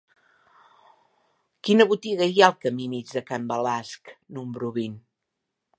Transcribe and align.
Quina 1.67 1.87
botiga 1.91 2.29
hi 2.31 2.41
ha 2.41 2.47
al 2.49 2.57
camí 2.67 2.89
Mig 2.97 3.15
de 3.19 3.25
Can 3.31 3.47
Balasc 3.53 4.15
número 4.39 4.75
vint? 4.81 4.99